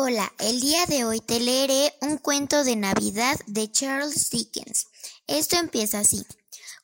Hola, 0.00 0.32
el 0.38 0.60
día 0.60 0.86
de 0.86 1.04
hoy 1.04 1.18
te 1.18 1.40
leeré 1.40 1.92
un 2.02 2.18
cuento 2.18 2.62
de 2.62 2.76
Navidad 2.76 3.36
de 3.48 3.68
Charles 3.68 4.30
Dickens. 4.30 4.86
Esto 5.26 5.56
empieza 5.56 5.98
así. 5.98 6.24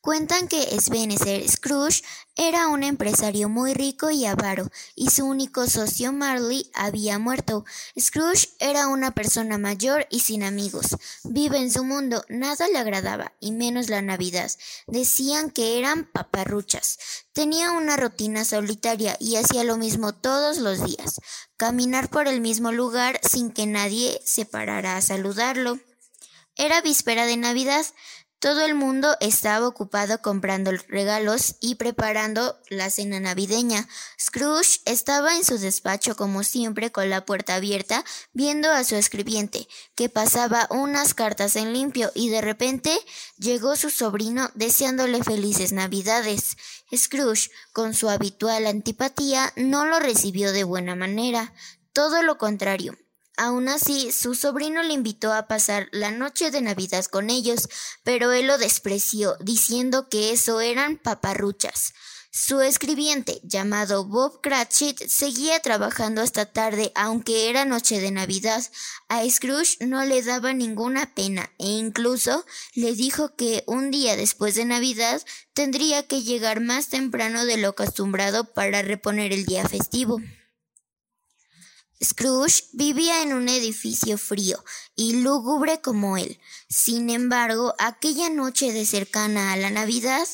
Cuentan 0.05 0.49
que 0.49 0.61
Spencer 0.77 1.49
Scrooge 1.49 2.03
era 2.37 2.69
un 2.69 2.83
empresario 2.83 3.49
muy 3.49 3.73
rico 3.73 4.11
y 4.11 4.27
avaro, 4.27 4.71
y 4.95 5.09
su 5.09 5.25
único 5.25 5.67
socio 5.67 6.13
Marley 6.13 6.71
había 6.75 7.19
muerto. 7.19 7.65
Scrooge 7.99 8.51
era 8.59 8.89
una 8.89 9.13
persona 9.13 9.57
mayor 9.57 10.07
y 10.11 10.21
sin 10.21 10.43
amigos. 10.43 10.99
Vive 11.23 11.57
en 11.57 11.73
su 11.73 11.85
mundo, 11.85 12.23
nada 12.29 12.69
le 12.69 12.77
agradaba, 12.77 13.33
y 13.41 13.53
menos 13.53 13.89
la 13.89 14.03
Navidad. 14.03 14.53
Decían 14.87 15.51
que 15.51 15.79
eran 15.79 16.05
paparruchas. 16.05 16.99
Tenía 17.33 17.71
una 17.71 17.97
rutina 17.97 18.45
solitaria 18.45 19.17
y 19.19 19.37
hacía 19.37 19.65
lo 19.65 19.79
mismo 19.79 20.13
todos 20.13 20.59
los 20.59 20.85
días. 20.85 21.19
Caminar 21.57 22.11
por 22.11 22.29
el 22.29 22.43
mismo 22.43 22.73
lugar 22.73 23.19
sin 23.27 23.51
que 23.51 23.65
nadie 23.65 24.21
se 24.23 24.45
parara 24.45 24.99
a 24.99 25.01
saludarlo. 25.01 25.79
Era 26.57 26.83
víspera 26.83 27.27
de 27.27 27.37
Navidad. 27.37 27.87
Todo 28.45 28.61
el 28.61 28.75
mundo 28.75 29.17
estaba 29.21 29.67
ocupado 29.67 30.21
comprando 30.21 30.71
regalos 30.89 31.57
y 31.61 31.77
preparando 31.77 32.61
la 32.69 32.91
cena 32.91 33.19
navideña. 33.19 33.89
Scrooge 34.21 34.83
estaba 34.85 35.35
en 35.35 35.47
su 35.47 35.57
despacho 35.57 36.15
como 36.15 36.43
siempre 36.43 36.93
con 36.93 37.09
la 37.09 37.25
puerta 37.25 37.55
abierta, 37.55 38.05
viendo 38.35 38.71
a 38.71 38.85
su 38.85 38.97
escribiente, 38.97 39.67
que 39.95 40.11
pasaba 40.11 40.67
unas 40.69 41.15
cartas 41.15 41.57
en 41.57 41.73
limpio 41.73 42.13
y 42.15 42.29
de 42.29 42.43
repente 42.43 42.95
llegó 43.39 43.77
su 43.77 43.89
sobrino 43.89 44.51
deseándole 44.55 45.25
felices 45.25 45.73
navidades. 45.73 46.59
Scrooge, 46.95 47.51
con 47.73 47.95
su 47.95 48.11
habitual 48.11 48.67
antipatía, 48.67 49.55
no 49.57 49.87
lo 49.87 50.01
recibió 50.01 50.53
de 50.53 50.65
buena 50.65 50.95
manera. 50.95 51.55
Todo 51.95 52.23
lo 52.23 52.37
contrario, 52.37 52.99
Aún 53.37 53.69
así, 53.69 54.13
su 54.13 54.35
sobrino 54.35 54.83
le 54.83 54.95
invitó 54.95 55.33
a 55.33 55.49
pasar 55.49 55.89
la 55.91 56.13
noche 56.13 56.51
de 56.51 56.63
Navidad 56.63 57.05
con 57.07 57.31
ellos, 57.31 57.69
pero 58.05 58.33
él 58.33 58.47
lo 58.47 58.59
despreció, 58.59 59.37
diciendo 59.41 60.09
que 60.09 60.33
eso 60.33 60.61
eran 60.61 60.99
paparruchas. 60.99 61.95
Su 62.37 62.61
escribiente, 62.63 63.41
llamado 63.45 64.05
Bob 64.05 64.41
Cratchit, 64.41 65.01
seguía 65.07 65.61
trabajando 65.61 66.21
hasta 66.21 66.47
tarde, 66.47 66.91
aunque 66.97 67.49
era 67.49 67.65
noche 67.65 68.01
de 68.01 68.11
Navidad. 68.11 68.61
A 69.09 69.29
Scrooge 69.31 69.77
no 69.87 70.05
le 70.05 70.21
daba 70.21 70.53
ninguna 70.53 71.15
pena, 71.15 71.53
e 71.59 71.67
incluso 71.67 72.45
le 72.75 72.97
dijo 72.97 73.37
que 73.37 73.63
un 73.69 73.93
día 73.93 74.17
después 74.17 74.57
de 74.57 74.65
Navidad 74.65 75.23
tendría 75.53 76.09
que 76.09 76.23
llegar 76.23 76.61
más 76.61 76.89
temprano 76.89 77.45
de 77.45 77.57
lo 77.57 77.69
acostumbrado 77.69 78.53
para 78.53 78.83
reponer 78.83 79.33
el 79.33 79.45
día 79.45 79.69
festivo. 79.69 80.21
Scrooge 82.05 82.65
vivía 82.73 83.23
en 83.23 83.33
un 83.33 83.49
edificio 83.49 84.19
frío 84.19 84.63
y 84.95 85.23
lúgubre 85.23 85.81
como 85.81 86.17
él. 86.17 86.39
Sin 86.69 87.11
embargo, 87.11 87.75
aquella 87.79 88.29
noche 88.29 88.73
de 88.73 88.85
cercana 88.85 89.53
a 89.53 89.57
la 89.57 89.71
Navidad, 89.71 90.27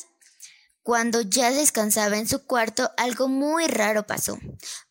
cuando 0.83 1.21
ya 1.21 1.51
descansaba 1.51 2.17
en 2.17 2.27
su 2.27 2.45
cuarto, 2.45 2.91
algo 2.97 3.27
muy 3.27 3.67
raro 3.67 4.05
pasó. 4.05 4.37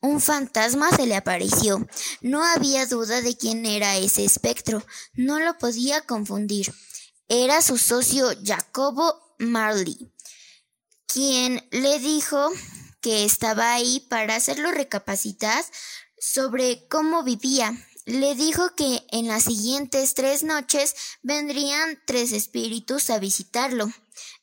Un 0.01 0.21
fantasma 0.21 0.89
se 0.91 1.07
le 1.07 1.17
apareció. 1.17 1.87
No 2.21 2.45
había 2.45 2.87
duda 2.87 3.21
de 3.21 3.37
quién 3.37 3.67
era 3.67 3.97
ese 3.97 4.25
espectro. 4.25 4.85
No 5.15 5.41
lo 5.41 5.59
podía 5.59 6.01
confundir. 6.03 6.73
Era 7.29 7.61
su 7.61 7.77
socio 7.77 8.29
Jacobo 8.45 9.35
Marley, 9.39 10.13
quien 11.07 11.67
le 11.71 11.99
dijo 11.99 12.51
que 13.01 13.25
estaba 13.25 13.73
ahí 13.73 14.01
para 14.09 14.37
hacerlo 14.37 14.71
recapacitar 14.71 15.65
sobre 16.21 16.87
cómo 16.89 17.25
vivía. 17.25 17.75
Le 18.05 18.35
dijo 18.35 18.75
que 18.77 19.05
en 19.11 19.27
las 19.27 19.45
siguientes 19.45 20.15
tres 20.15 20.43
noches 20.43 20.95
vendrían 21.23 21.99
tres 22.07 22.33
espíritus 22.33 23.11
a 23.11 23.19
visitarlo. 23.19 23.91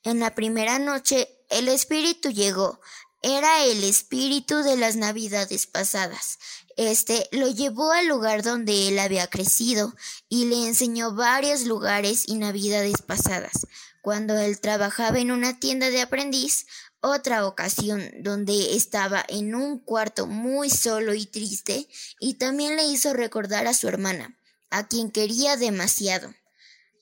En 0.04 0.20
la 0.20 0.36
primera 0.36 0.80
noche 0.80 1.30
el 1.50 1.68
espíritu 1.70 2.30
llegó. 2.30 2.82
Era 3.22 3.66
el 3.66 3.84
espíritu 3.84 4.58
de 4.58 4.78
las 4.78 4.96
navidades 4.96 5.66
pasadas. 5.66 6.40
Este 6.78 7.28
lo 7.32 7.48
llevó 7.50 7.92
al 7.92 8.08
lugar 8.08 8.44
donde 8.44 8.88
él 8.88 9.00
había 9.00 9.28
crecido 9.28 9.94
y 10.30 10.46
le 10.46 10.68
enseñó 10.68 11.14
varios 11.16 11.64
lugares 11.64 12.26
y 12.28 12.36
navidades 12.36 13.02
pasadas. 13.02 13.66
Cuando 14.02 14.38
él 14.38 14.62
trabajaba 14.62 15.20
en 15.20 15.32
una 15.32 15.60
tienda 15.60 15.90
de 15.90 16.02
aprendiz, 16.02 16.68
otra 17.02 17.46
ocasión 17.46 18.04
donde 18.20 18.76
estaba 18.76 19.24
en 19.28 19.56
un 19.56 19.80
cuarto 19.80 20.28
muy 20.28 20.70
solo 20.70 21.14
y 21.14 21.26
triste 21.26 21.88
y 22.20 22.36
también 22.36 22.76
le 22.76 22.86
hizo 22.86 23.14
recordar 23.14 23.68
a 23.68 23.74
su 23.74 23.88
hermana, 23.88 24.38
a 24.70 24.88
quien 24.88 25.12
quería 25.12 25.58
demasiado. 25.58 26.34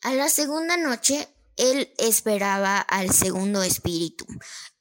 A 0.03 0.13
la 0.13 0.29
segunda 0.29 0.77
noche 0.77 1.27
él 1.57 1.93
esperaba 1.97 2.79
al 2.79 3.11
segundo 3.13 3.63
espíritu, 3.63 4.25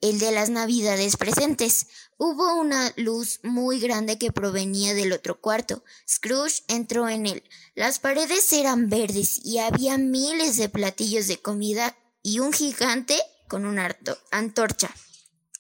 el 0.01 0.19
de 0.19 0.33
las 0.33 0.51
navidades 0.51 1.17
presentes. 1.17 1.87
Hubo 2.17 2.55
una 2.55 2.93
luz 2.97 3.41
muy 3.43 3.79
grande 3.79 4.19
que 4.19 4.33
provenía 4.33 4.93
del 4.93 5.13
otro 5.13 5.41
cuarto. 5.41 5.85
Scrooge 6.09 6.63
entró 6.69 7.09
en 7.09 7.27
él. 7.27 7.45
Las 7.75 8.01
paredes 8.01 8.53
eran 8.53 8.89
verdes 8.89 9.41
y 9.45 9.59
había 9.59 9.99
miles 9.99 10.57
de 10.57 10.69
platillos 10.69 11.29
de 11.29 11.41
comida 11.41 11.97
y 12.23 12.41
un 12.41 12.53
gigante 12.53 13.17
con 13.55 13.67
una 13.67 13.97
antorcha 14.33 14.91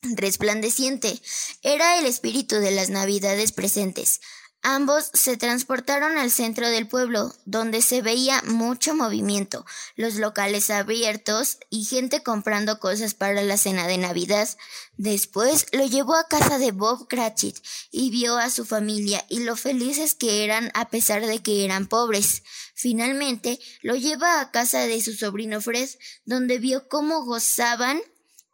resplandeciente. 0.03 1.16
Era 1.62 2.00
el 2.00 2.06
espíritu 2.06 2.56
de 2.56 2.72
las 2.72 2.91
navidades 2.91 3.53
presentes. 3.53 4.21
Ambos 4.66 5.10
se 5.12 5.36
transportaron 5.36 6.16
al 6.16 6.30
centro 6.30 6.70
del 6.70 6.88
pueblo, 6.88 7.34
donde 7.44 7.82
se 7.82 8.00
veía 8.00 8.41
mucho 8.47 8.94
movimiento, 8.94 9.66
los 9.94 10.14
locales 10.14 10.70
abiertos 10.70 11.58
y 11.69 11.84
gente 11.84 12.22
comprando 12.22 12.80
cosas 12.80 13.12
para 13.12 13.42
la 13.42 13.58
cena 13.58 13.86
de 13.86 13.98
Navidad. 13.98 14.48
Después 14.97 15.66
lo 15.72 15.84
llevó 15.84 16.16
a 16.16 16.28
casa 16.28 16.56
de 16.56 16.72
Bob 16.72 17.08
Cratchit 17.08 17.58
y 17.91 18.08
vio 18.08 18.38
a 18.38 18.48
su 18.48 18.64
familia 18.64 19.22
y 19.28 19.41
lo 19.41 19.54
felices 19.54 20.14
que 20.14 20.44
eran 20.44 20.70
a 20.72 20.88
pesar 20.88 21.26
de 21.26 21.42
que 21.42 21.66
eran 21.66 21.86
pobres. 21.86 22.42
Finalmente 22.75 23.60
lo 23.82 23.96
lleva 23.96 24.41
a 24.41 24.50
casa 24.50 24.86
de 24.86 25.02
su 25.02 25.12
sobrino 25.12 25.60
Fred, 25.60 25.91
donde 26.25 26.58
vio 26.58 26.88
cómo 26.88 27.22
gozaban 27.26 28.00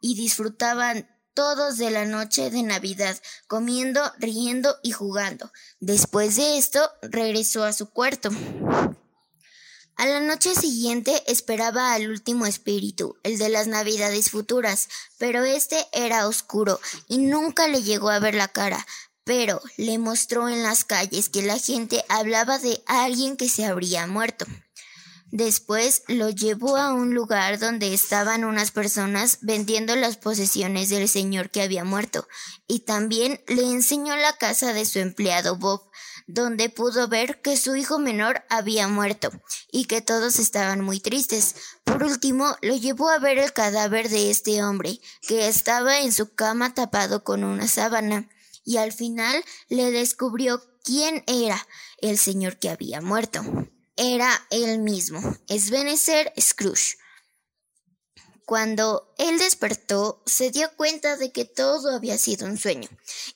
y 0.01 0.17
disfrutaban 0.17 1.09
todos 1.41 1.79
de 1.79 1.91
la 1.91 2.05
noche 2.05 2.51
de 2.51 2.63
Navidad, 2.63 3.17
comiendo, 3.47 4.03
riendo 4.19 4.77
y 4.83 4.91
jugando. 4.91 5.51
Después 5.81 6.37
de 6.37 6.59
esto, 6.59 6.87
regresó 7.01 7.65
a 7.65 7.73
su 7.73 7.89
cuarto. 7.89 8.29
A 9.97 10.05
la 10.05 10.21
noche 10.21 10.55
siguiente 10.55 11.23
esperaba 11.27 11.95
al 11.95 12.11
último 12.11 12.45
espíritu, 12.45 13.17
el 13.23 13.39
de 13.39 13.49
las 13.49 13.69
navidades 13.69 14.29
futuras, 14.31 14.91
pero 15.17 15.43
este 15.43 15.79
era 15.95 16.29
oscuro 16.29 16.79
y 17.09 17.17
nunca 17.17 17.69
le 17.69 17.83
llegó 17.83 18.11
a 18.11 18.19
ver 18.19 18.35
la 18.35 18.49
cara, 18.49 18.87
pero 19.25 19.63
le 19.79 19.97
mostró 19.97 20.47
en 20.51 20.63
las 20.63 20.85
calles 20.85 21.31
que 21.31 21.41
la 21.41 21.59
gente 21.59 22.05
hablaba 22.11 22.59
de 22.59 22.83
alguien 22.85 23.39
que 23.39 23.49
se 23.49 23.65
habría 23.65 24.07
muerto. 24.07 24.45
Después 25.33 26.03
lo 26.09 26.29
llevó 26.29 26.77
a 26.77 26.93
un 26.93 27.15
lugar 27.15 27.61
donde 27.61 27.95
estaban 27.95 28.43
unas 28.43 28.73
personas 28.73 29.39
vendiendo 29.43 29.95
las 29.95 30.17
posesiones 30.17 30.89
del 30.89 31.09
señor 31.09 31.51
que 31.51 31.63
había 31.63 31.85
muerto, 31.85 32.27
y 32.67 32.81
también 32.81 33.41
le 33.47 33.63
enseñó 33.63 34.17
la 34.17 34.37
casa 34.39 34.73
de 34.73 34.85
su 34.85 34.99
empleado 34.99 35.57
Bob, 35.57 35.89
donde 36.27 36.69
pudo 36.69 37.07
ver 37.07 37.41
que 37.43 37.57
su 37.57 37.77
hijo 37.77 38.01
menor 38.01 38.43
había 38.49 38.89
muerto 38.89 39.31
y 39.71 39.85
que 39.85 40.01
todos 40.01 40.41
estaban 40.41 40.81
muy 40.81 40.99
tristes. 40.99 41.55
Por 41.85 42.03
último, 42.03 42.57
lo 42.61 42.75
llevó 42.77 43.09
a 43.09 43.21
ver 43.21 43.39
el 43.39 43.53
cadáver 43.53 44.09
de 44.09 44.31
este 44.31 44.65
hombre, 44.65 45.01
que 45.29 45.47
estaba 45.47 46.01
en 46.01 46.13
su 46.13 46.35
cama 46.35 46.75
tapado 46.75 47.23
con 47.23 47.45
una 47.45 47.69
sábana, 47.69 48.29
y 48.65 48.79
al 48.79 48.93
final 48.93 49.45
le 49.69 49.93
descubrió 49.93 50.61
quién 50.83 51.23
era 51.29 51.67
el 51.99 52.19
señor 52.19 52.59
que 52.59 52.69
había 52.69 53.01
muerto 53.01 53.45
era 54.01 54.47
él 54.49 54.79
mismo, 54.79 55.21
Ebenezer 55.47 56.33
Scrooge. 56.41 56.97
Cuando 58.47 59.13
él 59.19 59.39
despertó, 59.39 60.23
se 60.25 60.51
dio 60.51 60.75
cuenta 60.75 61.19
de 61.19 61.31
que 61.33 61.45
todo 61.45 61.95
había 61.95 62.17
sido 62.17 62.47
un 62.47 62.57
sueño 62.57 62.89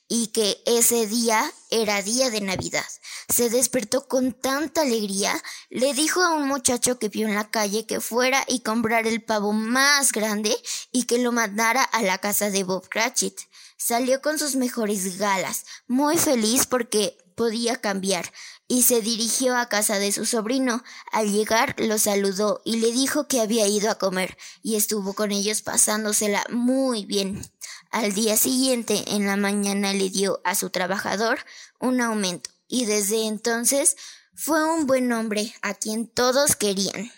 y 0.08 0.28
que 0.28 0.62
ese 0.64 1.06
día 1.06 1.52
era 1.70 2.00
día 2.00 2.30
de 2.30 2.40
Navidad. 2.40 2.86
Se 3.28 3.50
despertó 3.50 4.08
con 4.08 4.32
tanta 4.32 4.80
alegría, 4.80 5.34
le 5.68 5.92
dijo 5.92 6.22
a 6.22 6.32
un 6.32 6.48
muchacho 6.48 6.98
que 6.98 7.10
vio 7.10 7.28
en 7.28 7.34
la 7.34 7.50
calle 7.50 7.84
que 7.84 8.00
fuera 8.00 8.42
y 8.48 8.60
comprar 8.60 9.06
el 9.06 9.22
pavo 9.22 9.52
más 9.52 10.12
grande 10.12 10.56
y 10.90 11.04
que 11.04 11.18
lo 11.18 11.30
mandara 11.30 11.82
a 11.82 12.00
la 12.00 12.16
casa 12.16 12.48
de 12.48 12.64
Bob 12.64 12.88
Cratchit. 12.88 13.38
Salió 13.76 14.22
con 14.22 14.38
sus 14.38 14.56
mejores 14.56 15.18
galas, 15.18 15.66
muy 15.86 16.16
feliz 16.16 16.64
porque 16.66 17.18
podía 17.34 17.76
cambiar 17.76 18.32
y 18.68 18.82
se 18.82 19.00
dirigió 19.00 19.56
a 19.56 19.68
casa 19.68 19.98
de 19.98 20.12
su 20.12 20.24
sobrino. 20.24 20.82
Al 21.12 21.30
llegar 21.30 21.74
lo 21.78 21.98
saludó 21.98 22.62
y 22.64 22.76
le 22.76 22.92
dijo 22.92 23.28
que 23.28 23.40
había 23.40 23.66
ido 23.66 23.90
a 23.90 23.98
comer 23.98 24.36
y 24.62 24.76
estuvo 24.76 25.14
con 25.14 25.32
ellos 25.32 25.62
pasándosela 25.62 26.44
muy 26.50 27.04
bien. 27.04 27.42
Al 27.90 28.12
día 28.12 28.36
siguiente, 28.36 29.04
en 29.14 29.26
la 29.26 29.36
mañana, 29.36 29.92
le 29.92 30.10
dio 30.10 30.40
a 30.44 30.54
su 30.54 30.70
trabajador 30.70 31.38
un 31.78 32.00
aumento 32.00 32.50
y 32.66 32.86
desde 32.86 33.26
entonces 33.26 33.96
fue 34.34 34.64
un 34.64 34.86
buen 34.86 35.12
hombre 35.12 35.54
a 35.62 35.74
quien 35.74 36.08
todos 36.08 36.56
querían. 36.56 37.12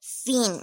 Fin. 0.00 0.60